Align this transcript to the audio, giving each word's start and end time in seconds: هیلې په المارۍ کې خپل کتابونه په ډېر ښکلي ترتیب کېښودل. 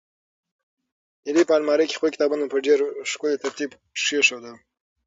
هیلې 1.25 1.43
په 1.49 1.53
المارۍ 1.57 1.85
کې 1.87 1.97
خپل 1.97 2.09
کتابونه 2.15 2.43
په 2.51 2.57
ډېر 2.65 2.79
ښکلي 3.11 3.37
ترتیب 3.43 3.71
کېښودل. 4.03 4.55